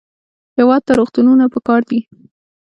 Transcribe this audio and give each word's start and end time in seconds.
هېواد 0.57 0.81
ته 0.87 0.91
روغتونونه 0.99 1.45
پکار 1.53 1.81
دي 1.89 1.99